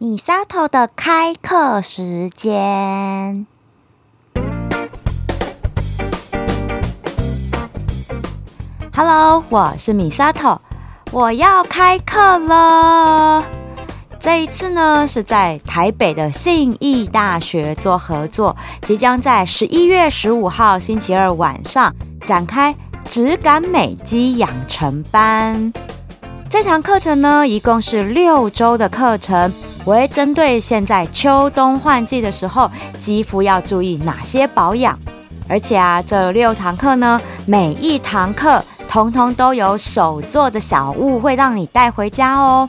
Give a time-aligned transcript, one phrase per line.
[0.00, 3.48] 米沙头的开课时间。
[8.94, 10.60] Hello，我是米沙头，
[11.10, 13.44] 我要开课了。
[14.20, 22.72] 这一次呢，是在台北的信义大学做合作，即将在十一月十五号星期二晚上展开
[23.04, 25.72] 质感美肌养成班。
[26.48, 29.52] 这堂课程呢，一共是六周的课程。
[29.88, 34.98] 我会针对现在秋冬换季的时候，肌肤要注意哪些保养。
[35.48, 42.68] 而且啊，这六堂课呢，每一堂课通通都有手做的小物，会让你带回家哦。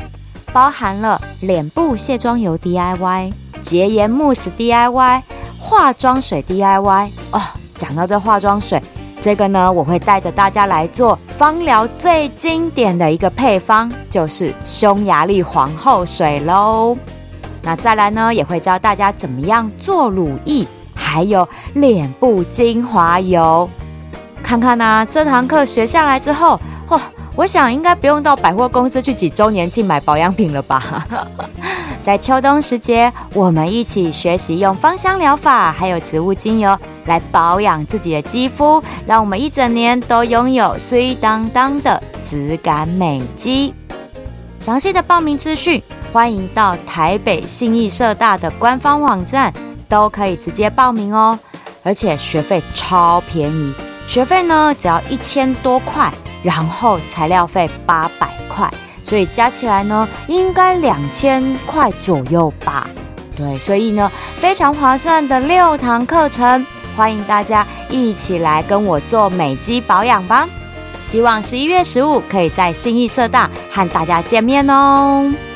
[0.53, 5.21] 包含了脸部卸妆油 DIY、洁颜慕斯 DIY、
[5.59, 7.09] 化妆水 DIY。
[7.31, 7.41] 哦，
[7.75, 8.81] 讲到这化妆水，
[9.21, 16.97] 这个呢，我会带着大家来做芳疗最经典的一个配方，就是匈牙利皇后水喽。
[17.61, 23.69] 那再来呢，也会教大家怎么样做乳液，还有脸部精华油。
[24.41, 26.59] 看看呢，这堂课学下来之后，
[27.35, 31.05] 我想应该不用到百货公司去挤周年庆买保养品了吧？
[32.03, 43.73] 在秋冬时节，我们一起学习用芳香疗法，还有植物精油来保养自己的肌肤，让我们一整年都拥有水当当的质感美肌。
[44.59, 45.81] 详细的报名资讯。
[46.11, 49.53] 欢迎到台北信义社大的官方网站，
[49.87, 51.37] 都可以直接报名哦。
[51.83, 53.71] 而且学费超便宜，
[54.07, 56.11] 学费呢只要一千多块，
[56.43, 58.69] 然后材料费八百块，
[59.03, 62.87] 所以加起来呢应该两千块左右吧。
[63.35, 66.65] 对，所以呢非常划算的六堂课程，
[66.95, 70.47] 欢迎大家一起来跟我做美肌保养吧。
[71.05, 75.48] 希望十一月十五可以在信义社大和大家见面哦。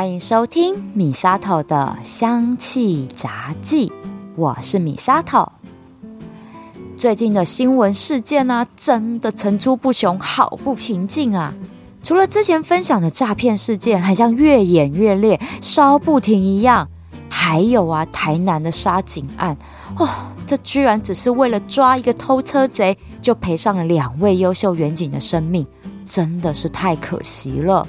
[0.00, 3.92] 欢迎收听米沙头的香气杂记，
[4.34, 5.52] 我是米沙头。
[6.96, 11.52] 最近的新闻事件呢，真的层出不穷，好不平静啊！
[12.02, 16.88] 除了之前分享的诈骗事件，还像越演越烈，烧不停一样，
[17.28, 19.54] 还有啊，台南的杀警案，
[19.98, 20.08] 哦，
[20.46, 25.66] 这居然只是为了抓一个偷车贼，就赔上了两位优秀员警的生命，
[26.06, 27.86] 真的是太可惜了。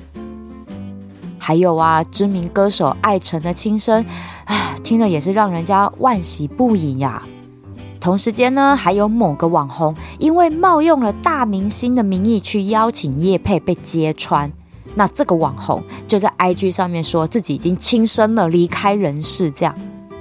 [1.44, 4.06] 还有啊，知名歌手艾辰的轻生，
[4.46, 7.24] 啊，听了也是让人家万喜不已呀。
[8.00, 14.52] 同时间呢，还有某个网红因为冒用了大明星的名义去邀请叶佩被揭穿，
[14.94, 19.76] 那这个网红就在 IG 上面说自己已经轻生了，离开人世这样，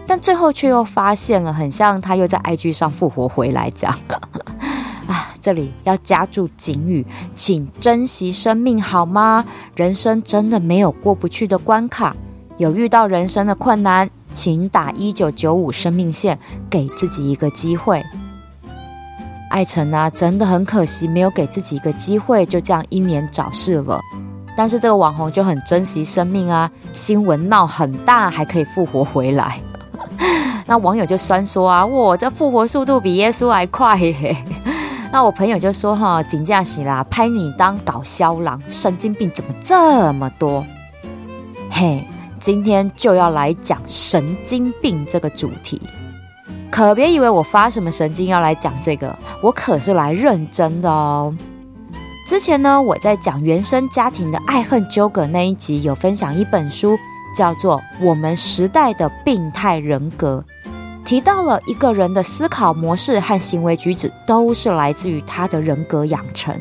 [0.07, 3.95] 但最后却又发现了，很像他又在 IG 上复活回来这样。
[5.11, 7.05] 啊，这里要加注警语，
[7.35, 9.45] 请珍惜生命好吗？
[9.75, 12.15] 人生真的没有过不去的关卡，
[12.59, 16.39] 有遇到人生的困难，请打一九九五生命线，
[16.71, 18.01] 给自己一个机会。
[19.51, 24.01] 艾辰啊，真的很可惜，没有给自己一个机会，就这样英年早逝了。
[24.57, 29.61] 但是这个网红就很珍惜生命啊，新闻闹很大，还可以复活回来。
[30.67, 34.37] 那网友就酸说啊，哇，这复活速度比耶稣还快耶。
[35.13, 40.65] 那我朋友就说哈，紧驾喜啦，拍你当搞笑郎，神经病怎么这么多？
[41.69, 42.05] 嘿，
[42.39, 45.83] 今天就要来讲神经病这个主题，
[46.71, 51.35] 可别以为我发什么神经要来讲这个，我可是来认真的哦。
[52.25, 56.97] 之前呢，我在讲原生家庭的爱恨纠葛那一集，有分享一本书，
[57.37, 60.45] 叫做《我们时代的病态人格》。
[61.11, 66.57] 提到了一个人的思考模式和行为举止，都是来自于他的人格养成，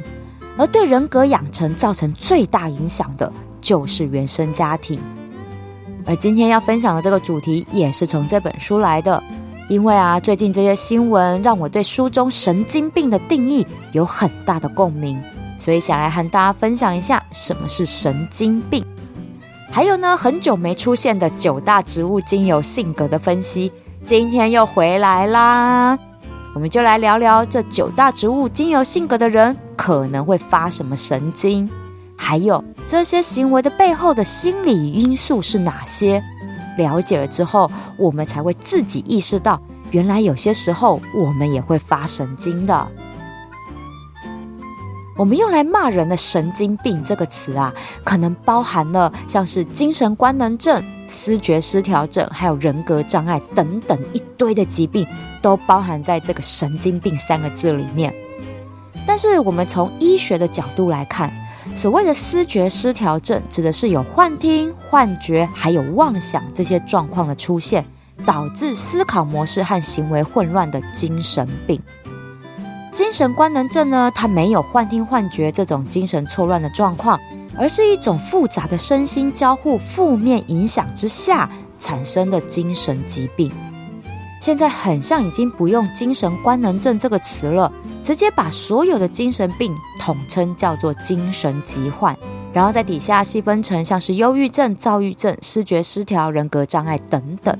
[0.57, 4.99] 而对人格养成造成最大影响的，就是原生家庭。
[6.03, 9.23] 而今天要分享的这个主题，也是从这本书来的。
[9.67, 15.21] 因为啊，最近这些新闻让我对书中神经病的定义有很大的共鸣，
[15.59, 18.83] 所以想来和大家分享一下什么是神经病。
[19.69, 23.71] 还有呢，很久没出现的九大植物精油性格的分析。
[24.09, 25.95] 今天又回来啦，
[26.55, 31.69] 我们就来聊聊这九大植物精油性格的人可能会发什么神经，
[32.17, 36.23] 还有这些行为的背后的心理因素是哪些。
[36.75, 39.61] 了解了之后，我们才会自己意识到，
[39.91, 42.87] 原来有些时候我们也会发神经的。
[45.15, 47.71] 我们用来骂人的“神经病”这个词啊，
[48.03, 55.05] 可能包含了像是精神官能症、思觉失调症，还有人格障碍等等一堆的疾病，
[55.41, 58.13] 都包含在这个“神经病”三个字里面。
[59.07, 61.31] 但是我们从医学的角度来看，
[61.75, 67.83] 所谓的思觉失调症，指的是有幻听、幻觉，还有妄想这些状况的出现，
[68.23, 71.81] 导致思考模式和行为混乱的精神病。
[72.91, 77.19] 精神官能症呢，它没有幻听、幻觉这种精神错乱的状况，
[77.59, 83.51] 而是一种复杂的身心交互负面影响之下产生的精神疾病。
[84.41, 87.69] 现在很像已经不用“精神官能症”这个词了，
[88.01, 92.17] 直接把所有的精神病统称叫做精神疾患，
[92.53, 97.53] 然后在底下细分成像是忧郁症、躁郁症、失觉失调、人格障碍等等。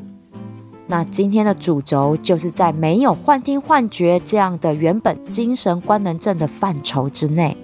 [0.87, 7.57] 那今天的主轴就是在没有幻听、幻觉这样的原本精神官能症的范畴之内。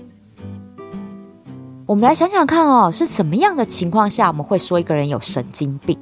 [1.88, 5.96] 我们来想想看哦，是什么样的情况下我们会说一个人有神经病？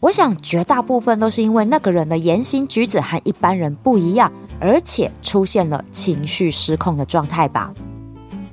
[0.00, 7.72] 我想，绝大部分都是因为那个人的言行举止和一般人不一样，而且出现了情绪失控的状态吧。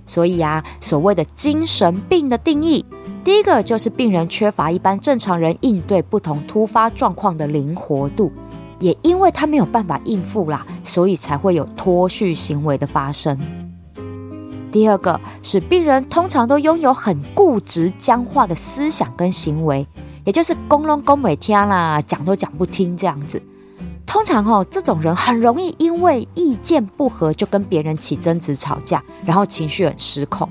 [0.06, 2.86] 所以啊，所谓的精神病的定义，
[3.24, 8.32] 第一个就是病人缺乏一般正常人应对不同突发状况的灵活度，
[8.80, 13.40] 也因为他没有办法应付啦，所以才会有脱序行为的发生。
[14.74, 19.88] 第二个是病人通常都拥有很固执僵化的思想跟行为。
[20.26, 23.40] 也就是公龙公美天啦，讲都讲不听这样子。
[24.06, 30.50] 通常哦，这种人很容易因为意见不合就跟别人起争执吵架，然后情绪很失控。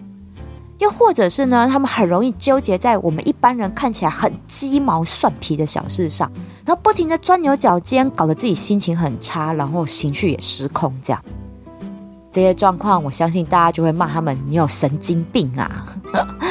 [0.78, 6.30] 又或者是呢，他们很容易纠结在我们一般人看起来很鸡毛蒜皮的小事上，
[6.64, 10.94] 然后不停的钻牛角尖，搞得自己心情很差，然后情绪也失控。
[11.02, 11.24] 这样
[12.32, 15.84] 这些状况，我相信大家就会骂他们：“你有神经病啊！”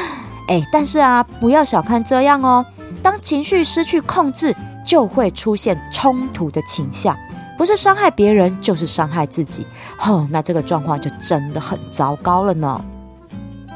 [0.47, 2.65] 哎，但是啊，不要小看这样哦。
[3.01, 4.55] 当情绪失去控制，
[4.85, 7.17] 就会出现冲突的倾向，
[7.57, 9.65] 不是伤害别人，就是伤害自己。
[10.05, 12.79] 哦，那这个状况就真的很糟糕了呢。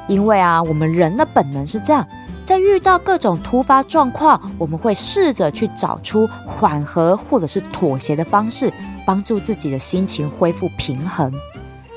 [0.08, 2.06] 因为啊，我们人的本能是这样，
[2.46, 8.72] 在遇到各种突发状况，我们会试着去找出缓和或者是妥协的方式，
[9.08, 11.34] 帮助自己的心情恢复平衡。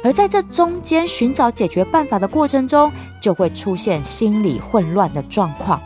[0.04, 2.90] 而在这中间寻找解决办法的过程中，
[3.20, 5.80] 就会出现心理混乱的状况。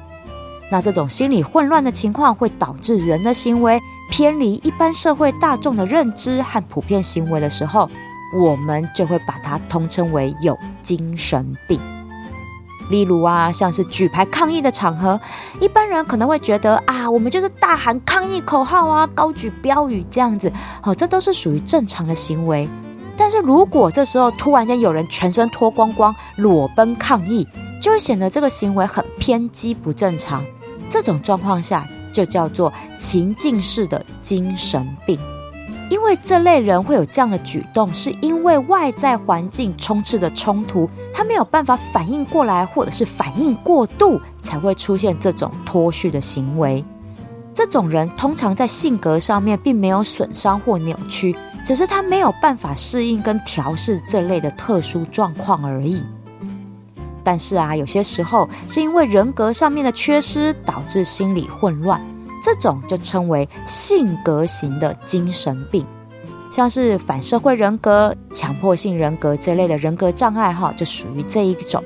[0.71, 3.81] 那这种心理混乱的情况会导致人的行为
[4.11, 7.89] 偏离一般社会大众的认知和普遍行为的时候，
[8.39, 11.81] 我们就会把它通称为有精神病。
[12.91, 15.19] 例如啊，像是举牌抗议的场合，
[15.61, 22.69] 一般人可能会觉得啊，我们就是大喊抗议口号啊，高举标语这样子，好，这都是属于正常的行为。
[23.23, 27.47] 但是如果这时候突然间有人全身脱光光裸奔抗议，
[27.81, 30.45] 就会显得这个行为很偏激不正常。
[30.91, 35.17] 这种状况下就叫做情境式的精神病，
[35.89, 46.85] 因为这类人会有这样的举动，是因为外在环境充斥的冲突，他没有办法反应过来，或者是反应过度，才会出现这种脱序的行为。
[47.55, 56.03] 这种人通常在性格上面并没有损伤或扭曲，只是他没有办法适应跟调试这类的特殊状况而已。
[57.25, 62.05] 但是啊，有些时候是因为人格上面的缺失导致心理混乱，
[62.43, 65.87] 这种就称为性格型的精神病，
[66.51, 71.83] 像是反社会人格、强迫性人格这类的人格障碍，哈，就属于这一种。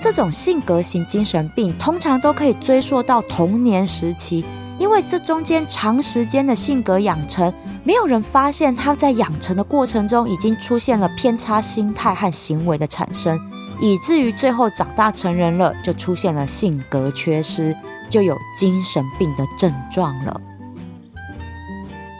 [0.00, 4.44] 这种性格型精神病通常都可以追溯到童年时期，
[4.78, 7.52] 因为这中间长时间的性格养成，
[7.82, 13.38] 没有人发现他在养成的过程中已经出现了偏差心态和行为的产生。
[13.78, 17.76] 以至于最后长大成人了，就出现了性格缺失，
[18.08, 20.40] 就有精神病的症状了。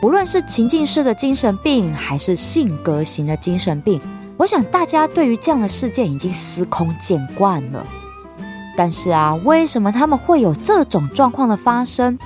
[0.00, 3.98] 不论是情境式的精神病，还是性格型的精神病，
[4.36, 7.86] 我想大家对于这样的事件已经司空见惯了。
[8.76, 12.18] 但是啊，为什么他们会有这种状况的发生？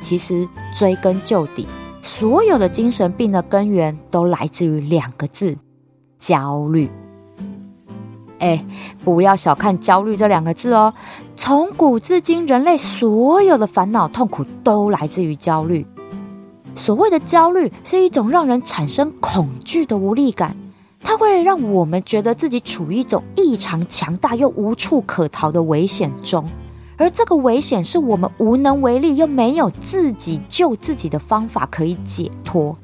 [0.00, 1.66] 其实追根究底，
[2.00, 5.56] 所有的精神病的根源都来自于两个字：
[6.18, 6.90] 焦虑。
[8.38, 8.64] 哎，
[9.04, 10.94] 不要小看焦虑这两个字哦。
[11.36, 15.86] 从古至今，人类所有的烦恼、痛苦都来自于焦虑。
[16.74, 20.56] 所谓的焦虑，是一种让人产生恐惧的无力感，
[21.02, 26.48] 它会让我们觉得自己处于一种异常强大又无处可逃的危险中，
[27.00, 32.76] 而这个危险是我们无能为力又没有自己救自己的方法可以解脱。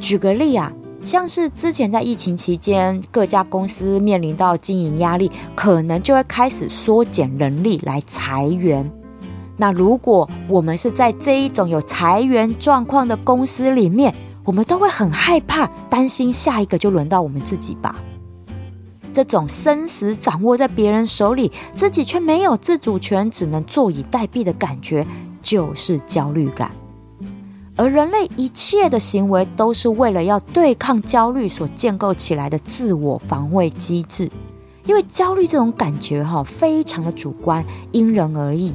[0.00, 0.72] 举个例啊。
[1.00, 8.90] 像是之前在疫情期间，各家公司面临到经营压力，可能就会开始缩减人力来裁员。
[9.56, 14.12] 那如果我们是在这一种有裁员状况的公司里面，
[14.44, 17.94] 我们都会很害怕，担心下一个就轮到我们自己吧。
[19.18, 25.04] 这种生死掌握在别人手里，自己却没有自主权，只能坐以待毙的感觉，
[25.42, 26.70] 就是焦虑感。
[27.74, 34.30] 而人类一切的行为，都是为了要对抗焦虑所建构起来的自我防卫机制。
[34.84, 38.72] 因为焦虑这种感觉，哈，非常的主观，因人而异。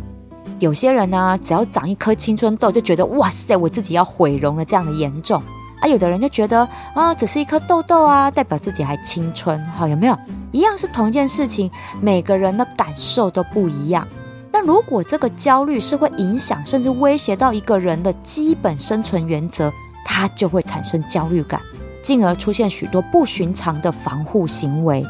[0.60, 5.42] 有些人呢，只要长一颗青春痘，就觉得哇塞，我自己要毁容了，这样的严重。
[5.84, 10.18] 啊，有的人就觉得啊，只是一颗痘痘啊，代表自己还青春，好有没有？
[10.54, 14.08] 一样是同一件事情，每个人的感受都不一样。
[14.50, 19.70] 那如果这个焦虑是会影响甚至威胁到一个人的基本生存原则，
[20.06, 21.60] 他就会产生焦虑感，
[22.02, 25.06] 进而出现许多不寻常的防护行为。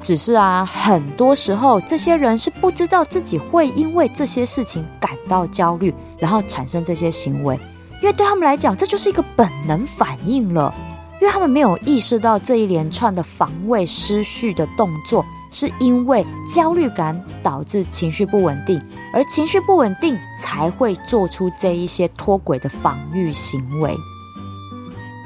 [0.00, 7.60] 只是啊，很多时候这些人是不知道自己会因为这些事情感到焦虑，然后产生这些行为。
[8.00, 10.74] 因为对他们来讲，这就是一个本能反应了。
[11.20, 18.80] 因为他们没有意识到这一连串的防卫失序的动作，是因为焦虑感导致情绪不稳定，
[19.12, 23.94] 而情绪不稳定才会做出这一些脱轨的防御行为。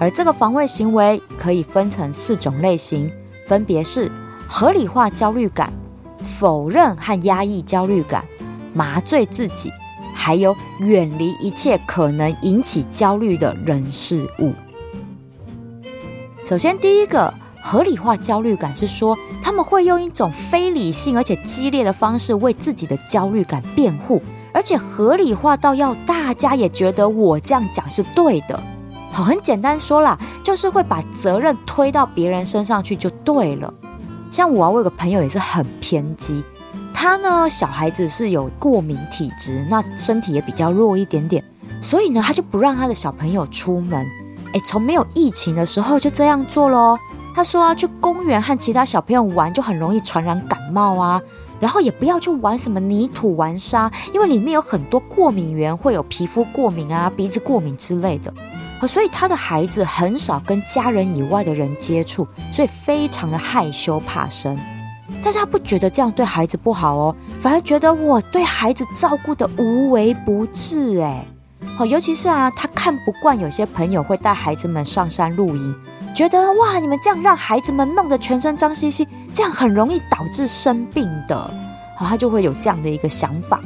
[0.01, 3.09] 而这个防卫行为可以分成四种类型，
[3.47, 4.11] 分别是
[4.49, 5.73] 合理化焦虑感、
[6.41, 8.25] 否认和压抑焦虑感、
[8.75, 9.71] 麻醉自己。
[10.15, 14.53] 还有远离一切可能引起焦虑的人事物。
[16.47, 28.63] 首先，第一个合理化焦虑感是说，他们会用一种非理性而且激烈的方式为自己的焦虑感辩护，而且合理化到要大家也觉得我这样讲是对的。
[29.11, 33.73] 好，很简单说啦，就是会把责任推到别人身上去就对了。
[34.31, 36.45] 像我啊，我有个朋友也是很偏激。
[36.95, 41.45] 他呢，小孩子是有过敏体质，那身体也比较弱一点点，
[41.83, 44.07] 所以呢，他就不让他的小朋友出门。
[44.55, 46.97] 哎，从没有疫情的时候就这样做喽。
[47.35, 51.21] 他说啊，去公园和其他小朋友玩就很容易传染感冒啊，
[51.61, 58.33] 然后也不要去玩什么泥土玩沙，因为里面有很多过敏源，会有皮肤过敏啊、鼻子过敏之类的。
[58.87, 64.57] 所以他的孩子很少跟家人以外的人接触，所以非常的害羞怕生。
[65.25, 71.27] 但是他不觉得这样对孩子不好哦，反而觉得我对孩子照顾的无微不至哎，
[71.79, 75.75] 好，尤其是啊，他看不惯有些朋友会带孩子们上山露营，
[76.15, 81.37] 觉得哇，你们这样让孩子们弄得全身脏兮兮，这样很容易导致生病的，
[81.97, 83.63] 好，他就会有这样的一个想法。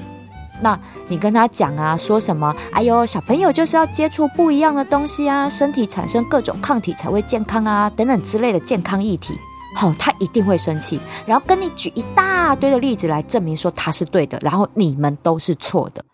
[0.60, 2.54] 那你跟他讲啊，说什么？
[2.72, 9.38] 哎呦，小朋友就是要接触不一样的东西啊，身体产生各种抗体才会健康啊，等等之类的健康议题。
[9.76, 16.04] 好，他一定会生气，然后跟你举一大堆的例子来证明说他是对的，然后你们都是错的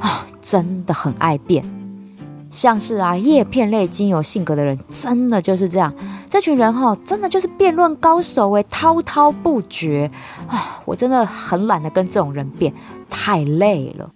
[0.00, 0.26] 啊！
[0.40, 1.64] 真的很爱辩，
[2.50, 5.94] 像是啊叶片类精油性格的人，真的就是这样。
[6.28, 10.10] 这群人哈，真的就是辩论高手诶，滔滔不绝
[10.48, 10.82] 啊！
[10.84, 12.74] 我真的很懒得跟这种人辩，
[13.08, 14.10] 太累了。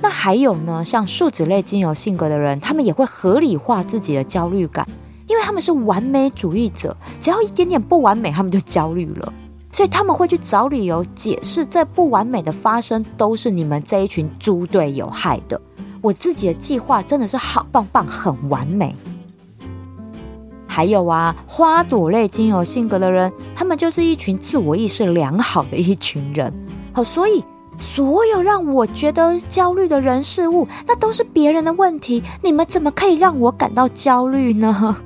[0.00, 4.86] 那还有呢，像树脂类精油性格的人，他们也会合理化自己的焦虑感。
[5.32, 9.32] 因为他们是完美主义者，只要一点点不完美，他们就焦虑了，
[9.72, 15.58] 所以他们会去找理由解释这不完美的发生都是你们这一群猪队友害的。
[16.02, 18.94] 我自己的计划真的是好棒棒，很完美。
[20.66, 26.52] 还有啊，花朵类精油性格的人，他们就是一群自我意识良好的一群人。
[26.92, 27.42] 好，所以
[27.78, 32.22] 所有让我觉得焦虑的人事物，那都是别人的问题。
[32.42, 34.96] 你们怎么可以让我感到焦虑呢？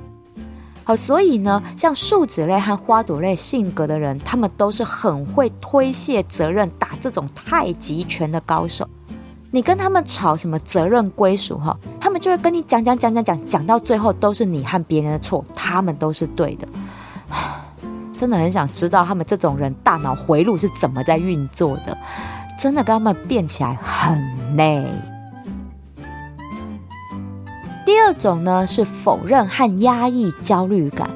[0.87, 8.87] 好，所以呢，像树脂类和花朵类性格的人，他们都是很会推卸责任、打这种太极拳的高手。
[9.51, 16.65] 你跟他们吵什么责任归属哈，他们就会跟你讲讲讲讲讲，讲到最后都是你和别人的错，他们都是对的。
[18.17, 21.97] 真的很想知道他们这种人大脑回路是怎么在运作的，
[22.57, 24.85] 真的跟他们变起来很累。
[27.87, 31.09] 第二种呢是否认和压抑焦虑感，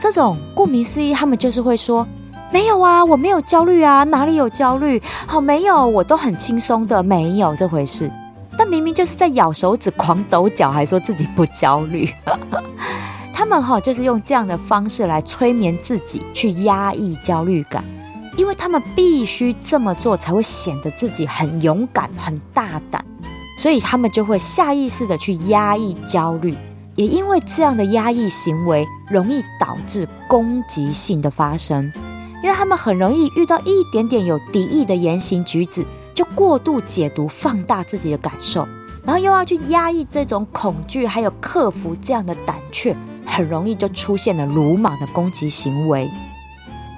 [0.00, 2.04] 这种顾名思义，他们就是会说
[2.50, 5.00] 没有啊，我没有焦虑啊，哪里有焦虑？
[5.28, 8.10] 好，没有，我都很轻松的，没有这回事。
[8.56, 12.12] 但明明就是在咬手指、狂抖脚，还说自己不焦虑。
[13.32, 17.84] 他们哈就是用这样的方式来催眠自己，去压抑焦虑感，
[18.36, 23.04] 因为他们必须这么做，才会显得自己很勇敢、很大胆。
[23.58, 26.54] 所以他们就会下意识的去压抑焦虑，
[26.94, 31.92] 也因为这样的压抑行为，容易导致攻击性的发生。
[32.40, 35.84] 因为他们很容易遇到一点点有敌意的言行举止，
[36.14, 38.66] 就过度解读、放大自己的感受，
[39.04, 42.96] 然后又要去压抑这种恐惧，还有克服这样的胆怯，
[43.26, 46.08] 很容易就出现了鲁莽的攻击行为。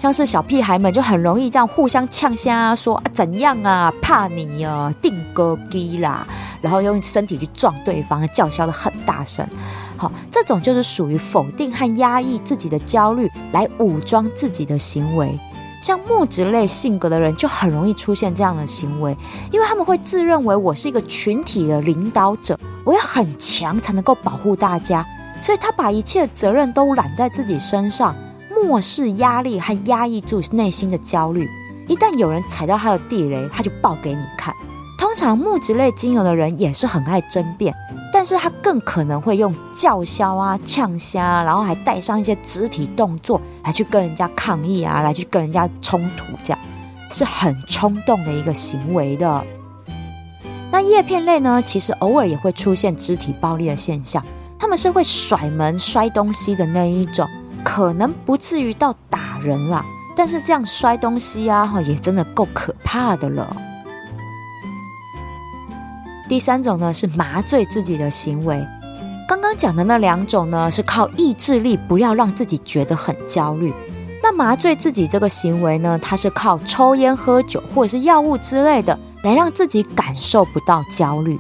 [0.01, 6.27] 像是小屁孩们就很容易这样互相呛虾，说啊怎样啊，怕你啊，定哥基啦，
[6.63, 9.47] 然后用身体去撞对方，叫嚣的很大声。
[9.99, 15.39] 好，这种就是属于否定和压抑自己的焦虑，来武装自己的行为。
[15.83, 19.15] 像木质类性格的人就很容易出现这样的行为，
[19.53, 25.07] 因为他们会自认为我是一个群体的领导者，我要很强才能够保护大家，
[25.43, 28.17] 所以他把一切责任都揽在自己身上。
[28.65, 31.49] 漠视压力和压抑住内心的焦虑，
[31.87, 34.55] 一旦有人踩到他的地雷，他就爆给你看。
[34.99, 37.75] 通常木质类精油的人也是很爱争辩，
[38.13, 46.59] 但是他更可能会用叫嚣啊、呛虾，然后还带上一些肢体动作来去跟人家抗议啊，来去跟人家冲突，这样
[47.11, 49.45] 是很冲动的一个行为的。
[50.71, 54.23] 那叶片类呢，其实偶尔也会出现肢体暴力的现象，
[54.59, 57.27] 他们是会甩门、摔东西的那一种。
[57.65, 59.85] 可能不至于到打人啦，
[60.17, 63.57] 但是这样摔东西呀，哈，也真的够可怕的了。
[66.29, 68.65] 第三种呢是麻醉自己的行为，
[69.27, 73.73] 刚刚讲的那两种呢是靠意志力，不要让自己觉得很焦虑。
[74.23, 81.39] 那麻醉自己这个行为呢，它是靠抽烟、喝酒或者是药物之类的，来让自己感受不到焦虑。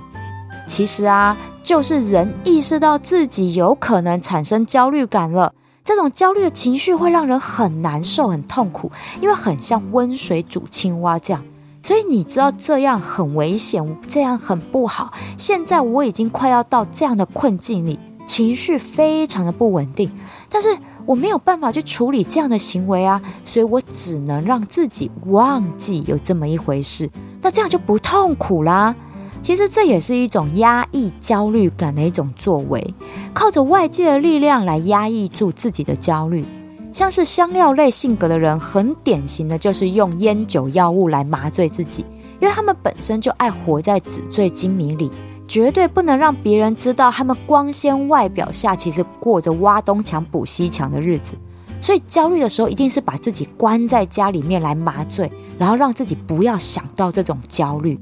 [0.66, 5.52] 其实啊，就是人意识到自己有可能产生焦虑感了。
[5.84, 11.42] 这种焦虑的情绪会让人很难受、很痛苦，因为很像温水煮青蛙这样。
[11.82, 15.12] 所以你知道这样很危险，这样很不好。
[15.36, 20.10] 现在我已经快要到这样的困境里，情绪非常的不稳定，
[20.48, 20.68] 但是
[21.06, 27.10] 我没有办法去处理这样的行为啊，所以我只能让自己忘记有这么一回事，
[27.40, 28.94] 那这样就不痛苦啦。
[29.42, 32.94] 其实这也是一种压抑焦虑感的一种作为，
[33.32, 36.44] 靠着外界的力量来压抑住自己的焦虑。
[36.92, 42.04] 像是香料类性格的人，很典型的就是用烟酒药物来麻醉自己，
[42.40, 45.10] 因为他们本身就爱活在纸醉金迷里，
[45.46, 51.34] 绝对不能让别人知道他们光鲜外表下其实过着挖东墙补西墙的日子。
[51.80, 57.98] 所以焦虑的时候，一定是把自己关在家里面来麻醉，然后让自己不要想到这种焦虑。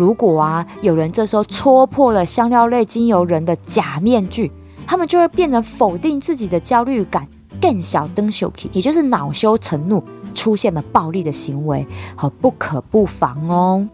[0.00, 4.50] 如果啊，有人这时候戳破了香料类精油人的假面具，
[4.86, 7.28] 他们就会变成否定自己的焦虑感，
[7.60, 10.02] 更小登羞气，也就是恼羞成怒，
[10.34, 11.86] 出现了暴力的行为，
[12.16, 13.86] 和不可不防哦。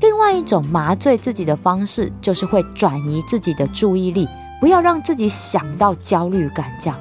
[0.00, 4.28] 另外一种麻醉自己的方式，就是会转移自己的注意力，
[4.60, 6.96] 不要让自己想到焦虑感，这样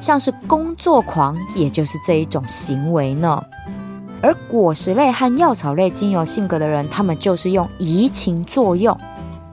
[0.00, 3.42] 像是工作狂，也就是这一种行为呢。
[4.22, 8.96] 而果实类和药草类精油性格的人，他们就是用移情作用。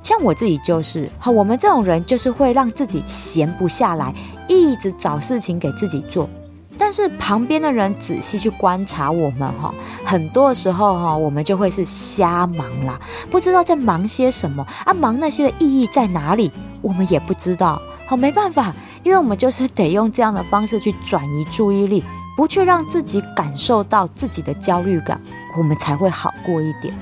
[0.03, 4.13] 像我自己就是，好，我们这种人就是会让自己闲不下来，
[4.47, 6.29] 一直找事情给自己做。
[6.77, 9.73] 但是旁边的人仔细去观察我们，哈，
[10.05, 12.99] 很多时候哈，我们就会是瞎忙啦，
[13.31, 16.51] 不知道在忙些什么啊，忙那些的意义在哪里，
[16.81, 17.81] 我们也不知道。
[18.05, 22.03] 好，没办法，因为我们就是得用这样的方式去转移注意力。
[22.37, 25.19] 不去让自己感受到自己的焦虑感，
[25.57, 26.93] 我们才会好过一点。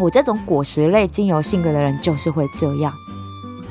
[0.00, 2.92] 我这种果实类精油性格的人就是会这样。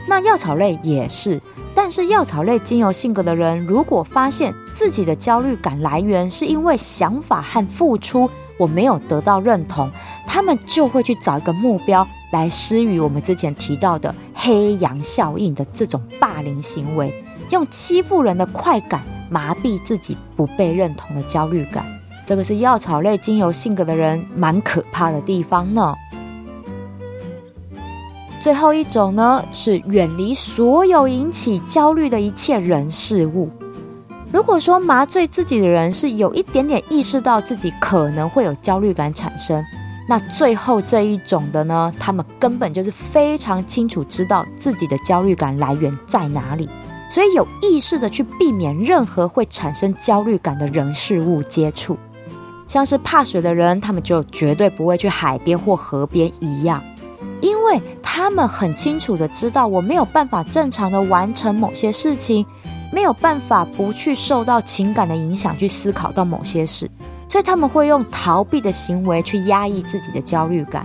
[0.07, 1.41] 那药草类也是，
[1.75, 9.91] 但是药草类精油性格的人，如果发现自己的焦虑感来源是因为想法和付出我没有得到认同，
[10.25, 17.13] 他们就会去找一个目标来施予我们之前提到的黑羊效应的这种霸凌行为，
[17.49, 19.01] 用欺负人的快感。
[19.33, 21.83] 麻痹自己不被认同的焦虑感，
[22.23, 25.95] 这个是药草类精油性格的人蛮可怕的地方呢。
[28.39, 33.49] 最后一种呢，是远离所有引起焦虑的一切人事物。
[34.31, 39.63] 如果说麻醉自己的人是有一点点意识到自己可能会有焦虑感产生，
[40.07, 46.69] 那最后这一种的呢，他们根本就是非常清楚知道自己的焦虑感来源在哪里。
[47.13, 51.95] 所以有意识的去避免任何会产生焦虑感的人事物接触，
[52.67, 56.83] 像是怕水的人，他们就绝对不会去海边或河边一样，
[57.39, 62.43] 因为他们很清楚的知道我没有办法正常的完成某些事情，
[62.91, 66.89] 没有办法不去受到情感的影响去思考到某些事，
[67.29, 70.83] 所以他们会用逃避的行为去压抑自己的焦虑感。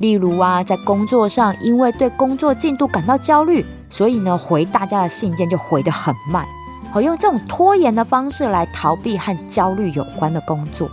[0.00, 6.44] 例如啊，在工作上，因为对工作进度感到焦虑，所以呢，回大家的信件就回得很慢，
[6.90, 10.90] 好用这种拖延的方式来逃避和焦虑有关的工作，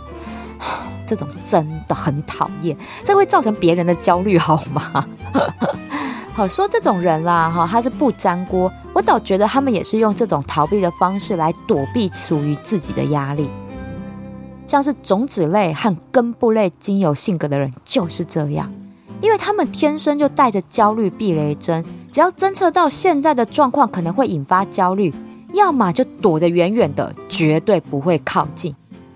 [1.06, 5.06] 这种真的很讨厌，这会造成别人的焦虑，好吗？
[6.34, 8.70] 好说这种人啦，哈，他是不粘锅。
[8.92, 13.50] 我倒觉得他们也是用这种逃避的方式来躲避属于自己的压力。
[14.66, 18.70] 像是种子类和根部类精油性格的人就是这样，
[19.20, 25.12] 因为他们天生就带着焦虑避雷针，只要侦测到现在的状况可能会引发焦虑，
[25.52, 28.72] 要么就躲得远远的，绝对不会靠近；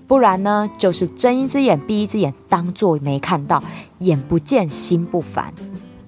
[0.07, 3.63] 不然呢，就是睁一只眼闭一只眼，当做没看到，
[3.99, 5.53] 眼不见心不烦。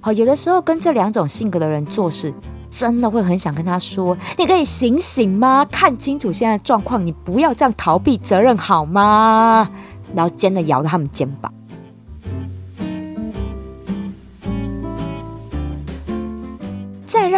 [0.01, 2.35] 好，有的时候跟这两种性格的人做事，
[2.69, 5.65] 真的会很想跟他说：“你可以醒醒吗？
[5.71, 9.71] 看清楚现在状况，你不要这样逃避责任好吗？”
[10.15, 11.53] 然后尖的摇着他们肩膀。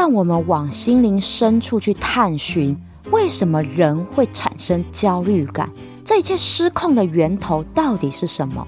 [0.07, 5.69] 让我们往心灵深处去探寻，为什么人会产生焦虑感？
[6.05, 8.65] 这一切失控的源头到底是什么？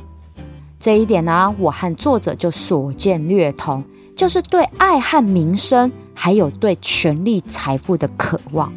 [0.81, 3.85] 这一点呢，我和作者就所见略同，
[4.17, 8.73] 就是对爱和名声，还有对权力、财富的渴望。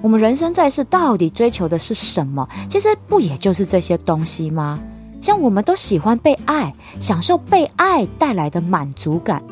[0.00, 2.48] 我们人生在世，到底追求的是什么？
[2.68, 4.78] 其实不也就是这些东西吗？
[5.20, 9.42] 像我们都喜欢被爱，享受被爱带来的满足感。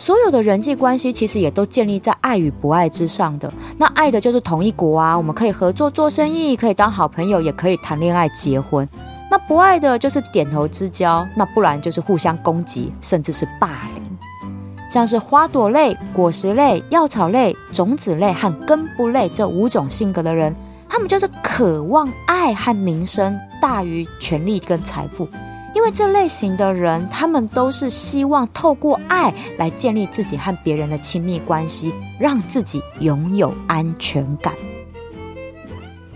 [0.00, 3.52] 所有的人际关系，其实也都建立在爱与不爱之上的。
[3.76, 8.88] 那爱的就是同一国啊，我们可以合作做生意，可以当好朋友，也可以谈恋爱、结婚。
[9.30, 14.02] 那不爱的就是点头之交，那不然就是互相攻击，甚至是霸凌。
[14.88, 20.56] 像是花朵类、果实类、药草类、种子类和根部类这五种性格的人，
[20.88, 25.28] 他们就是渴望爱和名声大于权力跟财富。
[25.74, 34.52] 因为这类型的人，他们都是希望透过爱来建立自己和别人的亲密关系，让自己拥有安全感。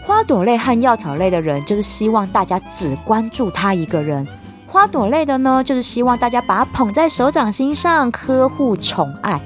[0.05, 4.27] 花朵类和药草类的人，就是希望大家只关注他一个人；
[4.67, 9.41] 花朵类的呢，就是希望大家把他捧在手掌心上，呵护宠爱。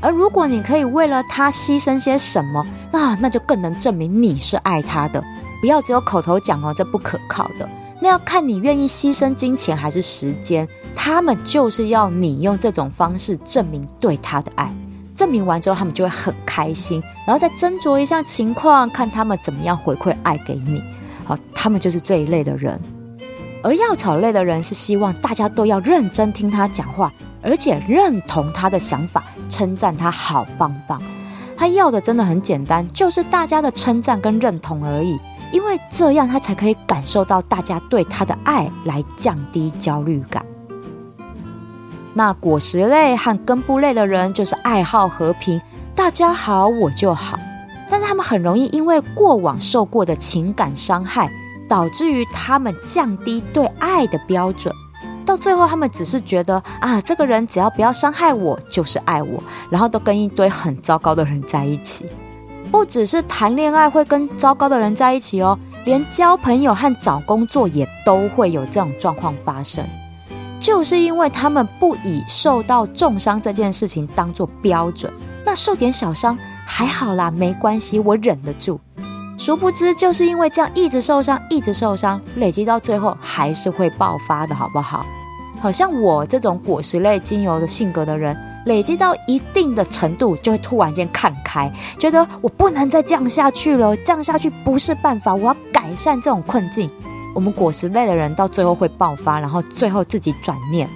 [0.00, 5.22] 而如果你可以为了他牺牲些什么，那那就更能证明你是爱他的。
[5.60, 7.68] 不要只有口头讲哦，这不可靠的。
[8.00, 10.66] 那要看你愿意牺牲金钱还是时间。
[10.94, 14.72] 他们就是要你用这种方式证明对他的爱。
[15.14, 20.82] 证明完之后，他们就会很开心，然后再斟酌一下情况，看他们怎么样回馈爱给你。
[21.24, 22.80] 好，他们就是这一类的人。
[23.62, 31.02] 而药草类的人是希望大家都要认真听他讲话，而且认同他的想法，称赞他好棒棒。
[31.58, 35.18] 他要的真的很简单，就是大家的称赞跟认同而已，
[35.52, 40.46] 因为这样他才可以感受到大家对他的爱，来降低焦虑感。
[42.14, 45.60] 那果实类和根部类的人就是爱好和平，
[45.96, 47.36] 大家好我就好。
[47.90, 51.28] 但是他们很容易因为过往受过的情感伤害，
[51.68, 54.72] 导致于他们降低对爱的标准，
[55.28, 59.38] 到最后他们只是觉得啊，这个人只要不要伤害我就是爱我，
[59.68, 62.06] 然后都跟一堆很糟糕的人在一起。
[62.70, 69.84] 不只是谈恋爱会跟糟糕的人在一起哦，连交朋友和找工作也都会有这种状况发生。
[70.58, 75.12] 就是因为他们不以受到重伤这件事情当做标准，
[75.44, 78.80] 那受点小伤还好啦，没关系，我忍得住。
[79.36, 85.04] 殊不知，就是因为这样一直受伤，一直受伤，累积到最后还是会爆发的，好不好？
[85.60, 96.90] 好像我这种果实类精油的性格的人，累积到一定的程度，就会突然间看开，觉得我不能再这样下去了，这样下去不是办法，我要改善这种困境。
[97.34, 100.88] 我们果实类的人到最后会爆发，然后最后自己转念。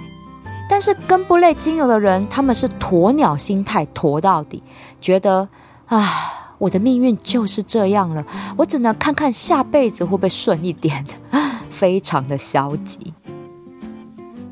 [0.69, 4.63] 但是根部类精油的人，他们是鸵鸟心态，鸵到底，
[4.99, 5.47] 觉得
[5.87, 8.25] 啊，我的命运就是这样了，
[8.57, 11.05] 我只能看看下辈子会不会顺一点，
[11.69, 13.13] 非常的消极。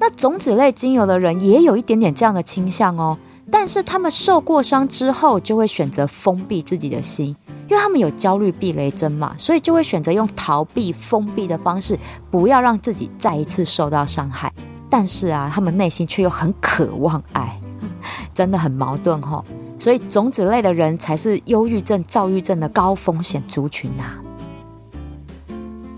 [0.01, 3.15] 那种子类精油的人也有一点点这样的倾向哦，
[3.51, 7.35] 但是他们受过伤之后，就会选择封闭自己的心。
[7.69, 11.97] 因为他们有焦虑避雷针嘛，所以就会选择用逃避、封闭的方式，
[12.31, 14.51] 不要让自己再一次受到伤害。
[14.89, 17.61] 但是啊，他们内心却又很渴望爱，
[18.33, 19.41] 真的很矛盾哈。
[19.77, 24.15] 所以种子类的人才是忧郁症、躁郁症的高风险族群呐。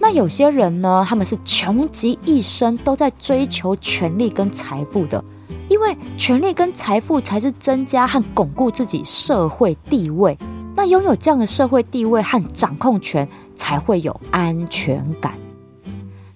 [0.04, 5.24] 那有些人呢，他们是穷极一生都在追求权力跟财富的，
[5.70, 10.38] 因为权力跟财富才是增加和巩固自己社会地位。
[10.76, 15.36] 那拥有这样的社会地位和掌控权，才会有安全感。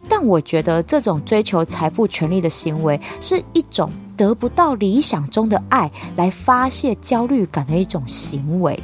[0.08, 8.80] 但我觉得这种追求财富、权力的行为，是一种得不到理想中的爱来发泄焦虑感的一种行为。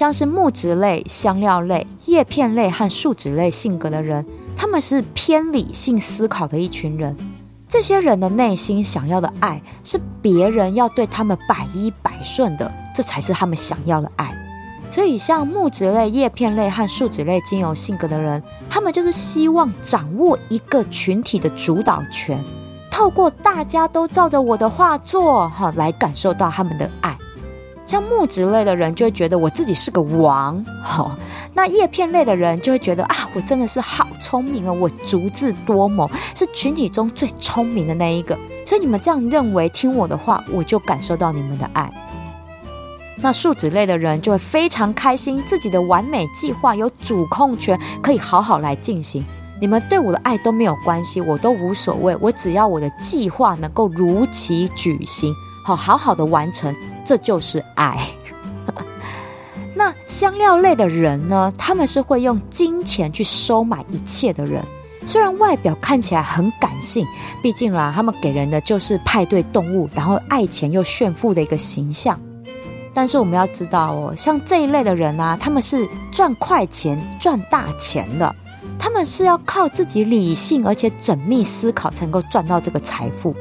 [0.00, 4.24] 像是木质类、香料类、叶片类和树脂类性格的人，
[4.56, 7.14] 他们是偏理性思考的一群人。
[7.68, 14.34] 这些人的内心想要的爱，是别人要对他们百依百顺的，这才是他们想要的爱。
[14.90, 22.42] 所以，像木质类、叶片类和树脂类精油性格的人，他们就是希望掌握一个群体的主导权，
[22.90, 27.14] 透过大家都照着我的画作，哈，来感受到他们的爱。
[27.90, 31.18] 像木质类的人就会觉得我自己是个王，好，
[31.54, 38.38] 那叶片类的人就会觉得啊，我真的是好聪明啊，我足智多谋，是群体中最聪明的那一个。
[38.64, 41.90] 所以你们这样认为，听我的话，我就感受到你们的爱。
[43.16, 49.26] 那树脂类的人就会非常开心，自己的完美计划有主控权，可以好好来进行。
[49.60, 55.34] 你们对我的爱都没有关系，我都无所谓，我只要我的计划能够如期举行，
[55.66, 56.72] 好好好的完成。
[57.04, 58.08] 这就是爱。
[59.74, 61.52] 那香料类的人呢？
[61.56, 64.62] 他们是会用金钱去收买一切的人。
[65.06, 67.06] 虽然外表看起来很感性，
[67.42, 72.20] 毕竟啦，他们给人的就是派对动物，然后爱钱又炫富的一个形象。
[72.92, 78.34] 但是我们要知道哦，像这一类的人啊，他们是赚快钱、赚大钱的。
[78.78, 83.34] 他们是要靠自己理性而且缜密思考，才能够赚到这个财富。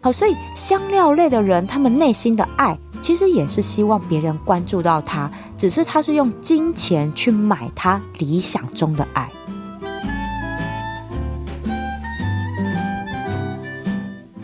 [0.00, 2.78] 好，所以香料类的人，他们内心的爱。
[3.02, 9.30] 其实也是希望别人关注到他，只是他是用金钱去买他理想中的爱。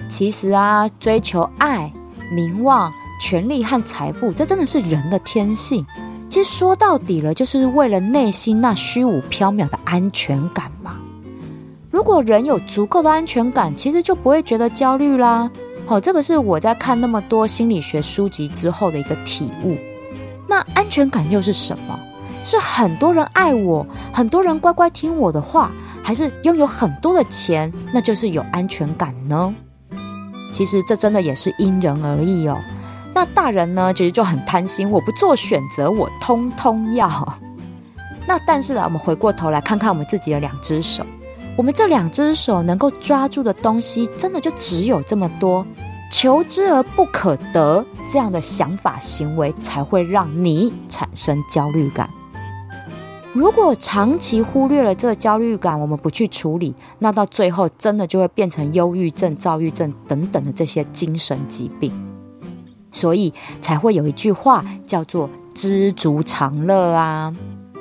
[0.09, 1.92] 其实啊，追求爱、
[2.33, 5.87] 名望、权力和财富，这真的是人的天性。
[6.29, 10.97] 其实说到底了，就是为了内心那虚无缥缈的安全感嘛。
[11.90, 15.49] 如果人有足够的安全感，其实就不会觉得焦虑啦。
[15.88, 19.74] 好，这个是我在看那么多心理学书籍之后的一个体悟。
[20.46, 21.98] 那安全感又是什么？
[22.44, 25.70] 是很多人爱我，很多人乖乖听我的话，
[26.03, 29.55] 还是拥有很多的钱，那就是有安全感呢？
[30.53, 32.59] 其实这真的也是因人而异哦。
[33.14, 37.38] 那大人呢，其实就很贪心，我不做选择，我通通要。
[38.29, 41.03] 那但是呢，我们回过头来看看我们自己的两只手。
[41.59, 45.66] 我们这两只手能够抓住的东西，真的就只有这么多，
[46.09, 52.09] 求之而不可得，这样的想法行为才会让你产生焦虑感。
[53.33, 61.92] 如果长期忽略了这个焦虑感，我们不去处理，那到最后真的就会变成忧郁症、躁郁症等等的这些精神疾病。
[62.92, 67.35] 所以才会有一句话叫做“知足常乐”啊。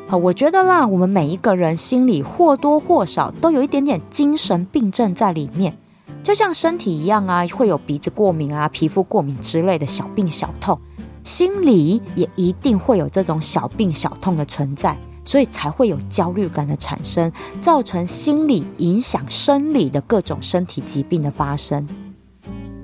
[0.09, 5.77] 好，我觉得啦，我们每一个人心里或多或少都有一点点精神病症在里面，
[6.23, 10.79] 就像身体一样啊，会有鼻子过敏啊、皮肤过敏之类的小病小痛，
[11.25, 21.85] 心里也一定会有这种小病小痛的存在，所以才会有焦虑感的产生，造成心理影响生理的各种身体疾病的发生。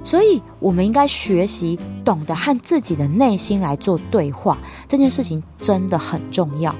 [0.03, 4.57] 所以，我们应该学习懂得和自己的内心来做对话，
[4.89, 6.75] 这件事情真的很重要。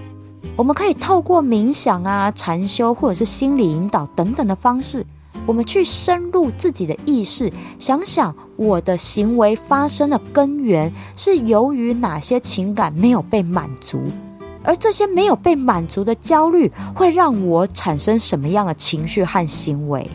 [0.55, 5.03] 我们可以透过冥想啊、禅修或者是心理引导等等的方式，
[5.47, 14.03] 我们去深入自己的意识，想想我的行为发生的根源是由于哪些情感没有被满足，
[14.61, 20.07] 而这些没有被满足的焦虑会让我产生什么样的情绪和行为？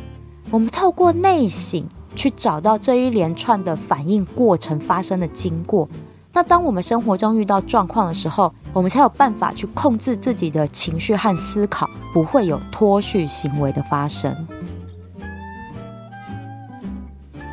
[0.52, 5.88] 我们透过内省去找到这一连串的反应过程发生的经过。
[6.32, 14.32] 那当我们生活中遇到状况的时候，我们才有办法去控制自己的情绪和思考，不会有脱序行为的发生。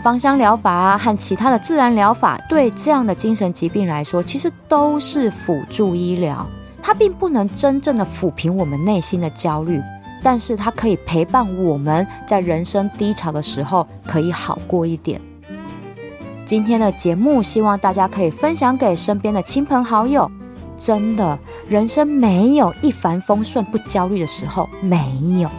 [0.04, 6.46] 芳香疗法啊和其他的自然疗法，对这样的精神疾病来说，其实都是辅助医疗，
[6.84, 9.82] 它并不能真正的抚平我们内心的焦虑，
[10.22, 15.20] 但是它可以陪伴我们在人生低潮的时候，可以好过一点。
[16.46, 20.30] 今天的节目，希望大家可以分享给身边的亲朋好友。
[20.78, 21.38] 真的，
[21.70, 24.98] 人生没有一帆风顺、不焦虑的时候，没
[25.42, 25.50] 有。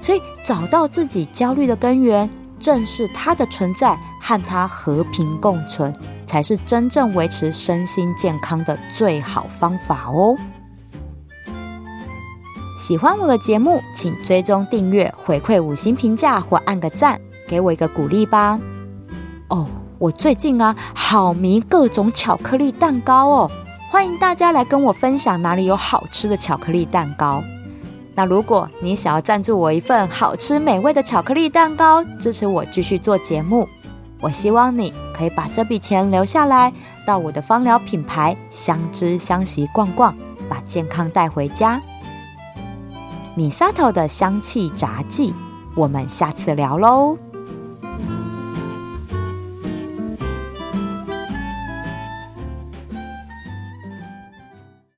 [0.00, 5.94] 所以，找到自己焦虑的根源，正是它的存在，和它和平共存，
[6.26, 10.36] 才是真正维持身心健康的最好方法哦。
[12.78, 18.58] 喜欢我的节目，请追踪订阅、回馈五星评价或按个赞，给我一个鼓励吧。
[19.48, 19.66] 哦。
[20.00, 23.50] 我最近啊，好迷各种巧克力蛋糕哦！
[23.94, 27.40] 欢迎大家来跟我分享哪里有好吃的巧克力蛋糕。
[28.16, 33.68] 那如果你想要赞助我一份好吃美味的巧克力蛋糕，支持我继续做节目，
[34.20, 36.72] 我希望你可以把这笔钱留下来，
[37.06, 40.12] 到我的芳疗品牌相知相惜逛逛，
[40.48, 41.80] 把健康带回家。
[43.36, 45.32] 米萨头的香气杂技，
[45.76, 47.16] 我们下次聊喽。